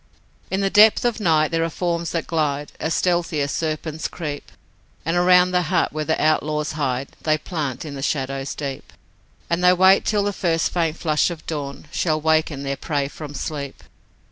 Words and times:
In 0.49 0.61
the 0.61 0.71
depth 0.71 1.05
of 1.05 1.19
night 1.19 1.51
there 1.51 1.63
are 1.63 1.69
forms 1.69 2.09
that 2.09 2.25
glide 2.25 2.71
As 2.79 2.95
stealthy 2.95 3.39
as 3.41 3.51
serpents 3.51 4.07
creep, 4.07 4.51
And 5.05 5.15
around 5.15 5.51
the 5.51 5.61
hut 5.69 5.93
where 5.93 6.03
the 6.05 6.19
outlaws 6.19 6.71
hide 6.71 7.09
They 7.21 7.37
plant 7.37 7.85
in 7.85 7.93
the 7.93 8.01
shadows 8.01 8.55
deep, 8.55 8.93
And 9.47 9.63
they 9.63 9.73
wait 9.73 10.03
till 10.03 10.23
the 10.23 10.33
first 10.33 10.71
faint 10.73 10.97
flush 10.97 11.29
of 11.29 11.45
dawn 11.45 11.87
Shall 11.91 12.19
waken 12.19 12.63
their 12.63 12.77
prey 12.77 13.09
from 13.09 13.35
sleep. 13.35 13.83